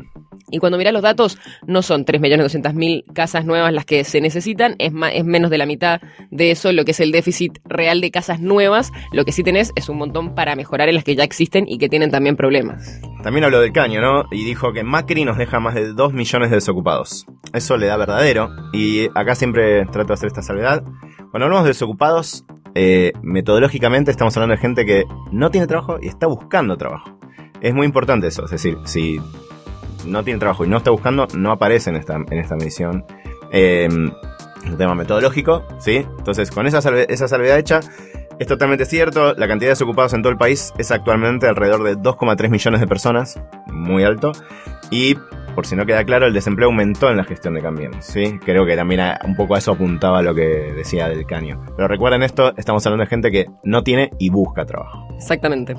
Y 0.51 0.57
cuando 0.59 0.77
mirás 0.77 0.93
los 0.93 1.01
datos, 1.01 1.37
no 1.67 1.81
son 1.81 2.05
3.200.000 2.05 3.03
casas 3.13 3.45
nuevas 3.45 3.73
las 3.73 3.85
que 3.85 4.03
se 4.03 4.21
necesitan, 4.21 4.75
es, 4.79 4.91
ma- 4.91 5.09
es 5.11 5.23
menos 5.25 5.49
de 5.51 5.57
la 5.57 5.65
mitad 5.65 6.01
de 6.31 6.51
eso 6.51 6.71
lo 6.71 6.85
que 6.85 6.91
es 6.91 6.99
el 6.99 7.11
déficit 7.11 7.59
real 7.65 8.01
de 8.01 8.11
casas 8.11 8.39
nuevas. 8.39 8.91
Lo 9.11 9.25
que 9.25 9.31
sí 9.31 9.43
tenés 9.43 9.71
es 9.75 9.89
un 9.89 9.97
montón 9.97 10.35
para 10.35 10.55
mejorar 10.55 10.89
en 10.89 10.95
las 10.95 11.03
que 11.03 11.15
ya 11.15 11.23
existen 11.23 11.65
y 11.67 11.77
que 11.77 11.89
tienen 11.89 12.11
también 12.11 12.35
problemas. 12.35 12.99
También 13.23 13.43
habló 13.43 13.59
del 13.61 13.71
caño, 13.73 14.01
¿no? 14.01 14.23
Y 14.31 14.45
dijo 14.45 14.71
que 14.73 14.83
Macri 14.83 15.25
nos 15.25 15.37
deja 15.37 15.59
más 15.59 15.75
de 15.75 15.93
2 15.93 16.13
millones 16.13 16.49
de 16.49 16.55
desocupados. 16.57 17.25
Eso 17.53 17.77
le 17.77 17.87
da 17.87 17.97
verdadero. 17.97 18.49
Y 18.73 19.07
acá 19.15 19.35
siempre 19.35 19.85
trato 19.87 20.07
de 20.09 20.13
hacer 20.13 20.27
esta 20.27 20.41
salvedad. 20.41 20.83
Cuando 21.31 21.45
hablamos 21.45 21.63
de 21.65 21.69
desocupados, 21.71 22.45
eh, 22.75 23.11
metodológicamente 23.21 24.11
estamos 24.11 24.35
hablando 24.37 24.55
de 24.55 24.61
gente 24.61 24.85
que 24.85 25.03
no 25.31 25.51
tiene 25.51 25.67
trabajo 25.67 25.97
y 26.01 26.07
está 26.07 26.27
buscando 26.27 26.77
trabajo. 26.77 27.17
Es 27.61 27.73
muy 27.73 27.85
importante 27.85 28.27
eso. 28.27 28.45
Es 28.45 28.51
decir, 28.51 28.77
si 28.85 29.19
no 30.05 30.23
tiene 30.23 30.39
trabajo 30.39 30.65
y 30.65 30.67
no 30.67 30.77
está 30.77 30.91
buscando, 30.91 31.27
no 31.35 31.51
aparece 31.51 31.89
en 31.89 31.95
esta, 31.95 32.15
en 32.15 32.37
esta 32.37 32.55
medición. 32.55 33.05
Un 33.51 34.77
tema 34.77 34.93
metodológico, 34.93 35.63
¿sí? 35.79 36.05
Entonces, 36.17 36.51
con 36.51 36.67
esa, 36.67 36.79
esa 37.01 37.27
salvedad 37.27 37.57
hecha, 37.57 37.79
es 38.39 38.47
totalmente 38.47 38.85
cierto. 38.85 39.33
La 39.35 39.47
cantidad 39.47 39.67
de 39.67 39.73
desocupados 39.73 40.13
en 40.13 40.21
todo 40.21 40.31
el 40.31 40.37
país 40.37 40.73
es 40.77 40.91
actualmente 40.91 41.47
alrededor 41.47 41.83
de 41.83 41.97
2,3 41.97 42.49
millones 42.49 42.79
de 42.79 42.87
personas, 42.87 43.41
muy 43.67 44.03
alto. 44.03 44.31
Y, 44.91 45.15
por 45.55 45.67
si 45.67 45.75
no 45.75 45.85
queda 45.85 46.03
claro, 46.05 46.25
el 46.25 46.33
desempleo 46.33 46.69
aumentó 46.69 47.09
en 47.09 47.17
la 47.17 47.25
gestión 47.25 47.53
de 47.53 47.61
Cambiemos, 47.61 48.05
¿sí? 48.05 48.39
Creo 48.43 48.65
que 48.65 48.75
también 48.77 49.01
un 49.25 49.35
poco 49.35 49.55
a 49.55 49.57
eso 49.57 49.73
apuntaba 49.73 50.21
lo 50.21 50.33
que 50.33 50.73
decía 50.73 51.09
del 51.09 51.25
caño. 51.25 51.61
Pero 51.75 51.87
recuerden 51.89 52.23
esto, 52.23 52.53
estamos 52.55 52.85
hablando 52.85 53.03
de 53.03 53.09
gente 53.09 53.29
que 53.29 53.47
no 53.63 53.83
tiene 53.83 54.11
y 54.19 54.29
busca 54.29 54.65
trabajo. 54.65 55.07
Exactamente. 55.15 55.75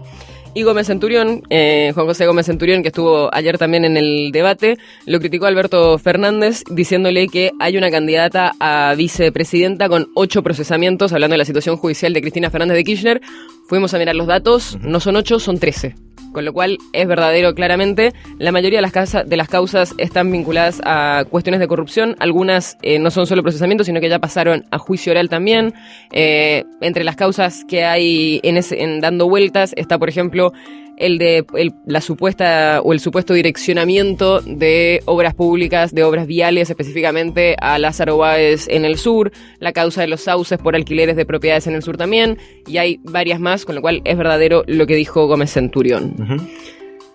Y 0.52 0.62
Gómez 0.62 0.88
Centurión, 0.88 1.42
eh, 1.48 1.92
Juan 1.94 2.06
José 2.06 2.26
Gómez 2.26 2.46
Centurión, 2.46 2.82
que 2.82 2.88
estuvo 2.88 3.32
ayer 3.32 3.56
también 3.56 3.84
en 3.84 3.96
el 3.96 4.32
debate, 4.32 4.78
lo 5.06 5.20
criticó 5.20 5.46
Alberto 5.46 5.96
Fernández 5.98 6.64
diciéndole 6.68 7.28
que 7.28 7.52
hay 7.60 7.76
una 7.76 7.88
candidata 7.90 8.52
a 8.58 8.94
vicepresidenta 8.96 9.88
con 9.88 10.08
ocho 10.14 10.42
procesamientos, 10.42 11.12
hablando 11.12 11.34
de 11.34 11.38
la 11.38 11.44
situación 11.44 11.76
judicial 11.76 12.12
de 12.12 12.20
Cristina 12.20 12.50
Fernández 12.50 12.76
de 12.76 12.84
Kirchner. 12.84 13.20
Fuimos 13.68 13.94
a 13.94 13.98
mirar 13.98 14.16
los 14.16 14.26
datos, 14.26 14.76
no 14.82 14.98
son 14.98 15.14
ocho, 15.14 15.38
son 15.38 15.60
trece. 15.60 15.94
Con 16.32 16.44
lo 16.44 16.52
cual 16.52 16.78
es 16.92 17.06
verdadero 17.08 17.54
claramente. 17.54 18.12
La 18.38 18.52
mayoría 18.52 18.78
de 18.78 18.82
las, 18.82 18.92
casa- 18.92 19.24
de 19.24 19.36
las 19.36 19.48
causas 19.48 19.94
están 19.98 20.30
vinculadas 20.30 20.80
a 20.84 21.24
cuestiones 21.28 21.60
de 21.60 21.66
corrupción. 21.68 22.14
Algunas 22.20 22.76
eh, 22.82 22.98
no 22.98 23.10
son 23.10 23.26
solo 23.26 23.42
procesamientos, 23.42 23.86
sino 23.86 24.00
que 24.00 24.08
ya 24.08 24.18
pasaron 24.20 24.64
a 24.70 24.78
juicio 24.78 25.10
oral 25.12 25.28
también. 25.28 25.74
Eh, 26.12 26.64
entre 26.80 27.02
las 27.04 27.16
causas 27.16 27.64
que 27.68 27.84
hay 27.84 28.40
en, 28.44 28.56
ese, 28.56 28.82
en 28.82 29.00
dando 29.00 29.28
vueltas 29.28 29.72
está, 29.76 29.98
por 29.98 30.08
ejemplo, 30.08 30.52
el 31.00 31.18
de 31.18 31.44
la 31.86 32.00
supuesta 32.00 32.80
o 32.84 32.92
el 32.92 33.00
supuesto 33.00 33.34
direccionamiento 33.34 34.40
de 34.40 35.02
obras 35.06 35.34
públicas, 35.34 35.94
de 35.94 36.04
obras 36.04 36.26
viales 36.26 36.70
específicamente 36.70 37.56
a 37.60 37.78
Lázaro 37.78 38.18
Báez 38.18 38.68
en 38.68 38.84
el 38.84 38.98
sur, 38.98 39.32
la 39.58 39.72
causa 39.72 40.02
de 40.02 40.06
los 40.06 40.20
sauces 40.20 40.58
por 40.58 40.76
alquileres 40.76 41.16
de 41.16 41.26
propiedades 41.26 41.66
en 41.66 41.74
el 41.74 41.82
sur 41.82 41.96
también, 41.96 42.38
y 42.66 42.76
hay 42.76 43.00
varias 43.02 43.40
más, 43.40 43.64
con 43.64 43.74
lo 43.74 43.80
cual 43.80 44.02
es 44.04 44.16
verdadero 44.16 44.62
lo 44.66 44.86
que 44.86 44.94
dijo 44.94 45.26
Gómez 45.26 45.50
Centurión. 45.52 46.14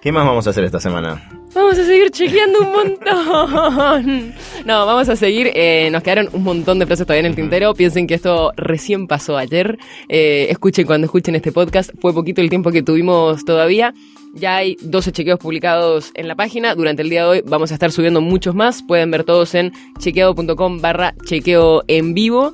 ¿Qué 0.01 0.11
más 0.11 0.25
vamos 0.25 0.47
a 0.47 0.49
hacer 0.49 0.63
esta 0.63 0.79
semana? 0.79 1.44
Vamos 1.55 1.79
a 1.79 1.85
seguir 1.85 2.11
chequeando 2.11 2.59
un 2.59 2.71
montón. 2.71 4.33
No, 4.65 4.85
vamos 4.85 5.07
a 5.09 5.15
seguir. 5.15 5.51
eh, 5.53 5.89
nos 5.91 6.01
quedaron 6.03 6.29
un 6.33 6.43
montón 6.43 6.79
de 6.79 6.85
frases 6.87 7.05
todavía 7.05 7.19
en 7.21 7.25
el 7.27 7.35
tintero. 7.35 7.73
Piensen 7.75 8.07
que 8.07 8.15
esto 8.15 8.51
recién 8.57 9.07
pasó 9.07 9.37
ayer. 9.37 9.77
Eh, 10.09 10.47
escuchen 10.49 10.85
cuando 10.87 11.05
escuchen 11.05 11.35
este 11.35 11.51
podcast. 11.51 11.91
Fue 12.01 12.13
poquito 12.13 12.41
el 12.41 12.49
tiempo 12.49 12.71
que 12.71 12.81
tuvimos 12.81 13.45
todavía. 13.45 13.93
Ya 14.33 14.57
hay 14.57 14.75
12 14.81 15.11
chequeos 15.11 15.39
publicados 15.39 16.11
en 16.15 16.27
la 16.27 16.35
página. 16.35 16.73
Durante 16.75 17.03
el 17.03 17.09
día 17.09 17.21
de 17.23 17.27
hoy 17.29 17.43
vamos 17.45 17.71
a 17.71 17.75
estar 17.75 17.91
subiendo 17.91 18.21
muchos 18.21 18.55
más. 18.55 18.81
Pueden 18.83 19.11
ver 19.11 19.23
todos 19.23 19.53
en 19.55 19.71
chequeado.com 19.99 20.81
barra 20.81 21.13
chequeo 21.25 21.83
en 21.87 22.13
vivo. 22.15 22.51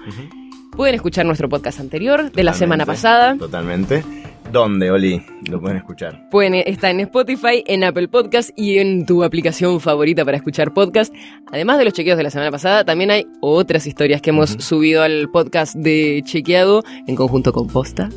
Pueden 0.76 0.96
escuchar 0.96 1.26
nuestro 1.26 1.48
podcast 1.50 1.80
anterior 1.80 2.32
de 2.32 2.44
la 2.44 2.54
semana 2.54 2.86
pasada. 2.86 3.38
Totalmente. 3.38 4.04
¿Dónde, 4.52 4.92
Oli? 4.92 5.22
Lo 5.50 5.62
pueden 5.62 5.78
escuchar. 5.78 6.30
Pueden 6.30 6.56
estar 6.56 6.92
en 6.92 7.00
Spotify, 7.02 7.64
en 7.68 7.84
Apple 7.84 8.08
Podcast 8.08 8.52
y 8.56 8.80
en 8.80 9.06
tu 9.06 9.24
aplicación 9.24 9.80
favorita 9.80 10.26
para 10.26 10.38
escuchar 10.38 10.74
podcast. 10.74 11.14
Además 11.52 11.78
de 11.80 11.86
los 11.86 11.94
chequeos 11.94 12.18
de 12.18 12.24
la 12.24 12.30
semana 12.30 12.50
pasada, 12.50 12.86
también 12.86 13.12
hay 13.12 13.28
otras 13.42 13.86
historias 13.86 14.22
que 14.22 14.30
hemos 14.30 14.52
subido 14.52 15.04
al 15.04 15.30
podcast 15.30 15.76
de 15.76 16.22
Chequeado 16.26 16.82
en 17.08 17.16
conjunto 17.18 17.52
con 17.52 17.68
Posta. 17.68 18.10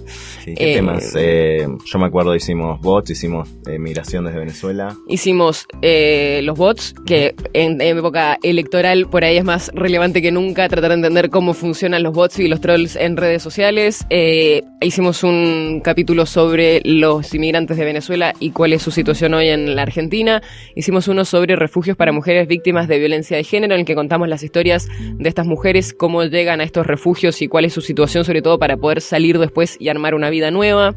Sí, 0.44 0.54
¿Qué 0.54 0.72
Eh, 0.72 0.74
temas? 0.76 1.12
Eh, 1.16 1.66
yo 1.84 1.98
me 1.98 2.06
acuerdo, 2.06 2.36
hicimos 2.36 2.80
bots, 2.80 3.10
hicimos 3.10 3.48
eh, 3.66 3.78
migración 3.78 4.24
desde 4.24 4.38
Venezuela. 4.38 4.94
Hicimos 5.08 5.66
eh, 5.82 6.42
los 6.44 6.56
bots, 6.56 6.94
que 7.06 7.34
en, 7.54 7.80
en 7.80 7.98
época 7.98 8.38
electoral 8.42 9.06
por 9.08 9.24
ahí 9.24 9.36
es 9.36 9.44
más 9.44 9.70
relevante 9.74 10.22
que 10.22 10.30
nunca 10.30 10.68
tratar 10.68 10.90
de 10.90 10.96
entender 10.96 11.28
cómo 11.30 11.54
funcionan 11.54 12.04
los 12.04 12.12
bots 12.12 12.38
y 12.38 12.46
los 12.46 12.60
trolls 12.60 12.94
en 12.94 13.16
redes 13.16 13.42
sociales. 13.42 14.06
Hicimos 14.80 15.24
un 15.24 15.80
capítulo 15.82 16.26
sobre 16.26 16.82
los 16.84 17.34
inmigrantes 17.34 17.76
de 17.78 17.84
Venezuela 17.84 18.34
y 18.38 18.50
cuál 18.50 18.74
es 18.74 18.82
su 18.82 18.90
situación 18.92 19.34
hoy 19.34 19.48
en 19.48 19.74
la 19.74 19.82
Argentina. 19.82 20.42
Hicimos 20.76 21.08
uno 21.08 21.24
sobre 21.24 21.56
refugios 21.56 21.96
para 21.96 22.12
mujeres 22.12 22.46
víctimas 22.46 22.86
de 22.86 22.98
violencia 22.98 23.23
de 23.30 23.44
género, 23.44 23.74
en 23.74 23.80
el 23.80 23.86
que 23.86 23.94
contamos 23.94 24.28
las 24.28 24.42
historias 24.42 24.88
de 24.98 25.28
estas 25.28 25.46
mujeres, 25.46 25.94
cómo 25.94 26.22
llegan 26.24 26.60
a 26.60 26.64
estos 26.64 26.86
refugios 26.86 27.40
y 27.42 27.48
cuál 27.48 27.64
es 27.64 27.72
su 27.72 27.80
situación, 27.80 28.24
sobre 28.24 28.42
todo 28.42 28.58
para 28.58 28.76
poder 28.76 29.00
salir 29.00 29.38
después 29.38 29.76
y 29.78 29.88
armar 29.88 30.14
una 30.14 30.30
vida 30.30 30.50
nueva. 30.50 30.94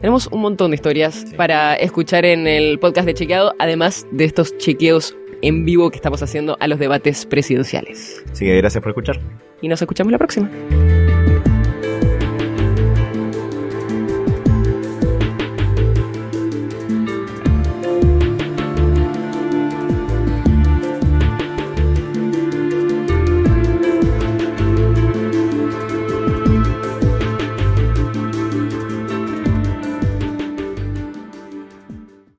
Tenemos 0.00 0.28
un 0.28 0.40
montón 0.40 0.70
de 0.70 0.76
historias 0.76 1.26
para 1.36 1.74
escuchar 1.74 2.24
en 2.24 2.46
el 2.46 2.78
podcast 2.78 3.06
de 3.06 3.14
Chequeado, 3.14 3.54
además 3.58 4.06
de 4.10 4.24
estos 4.24 4.56
chequeos 4.56 5.14
en 5.42 5.64
vivo 5.64 5.90
que 5.90 5.96
estamos 5.96 6.22
haciendo 6.22 6.56
a 6.60 6.68
los 6.68 6.78
debates 6.78 7.26
presidenciales. 7.26 8.22
Así 8.30 8.46
que 8.46 8.56
gracias 8.56 8.82
por 8.82 8.90
escuchar. 8.90 9.20
Y 9.60 9.68
nos 9.68 9.80
escuchamos 9.80 10.10
la 10.10 10.18
próxima. 10.18 10.50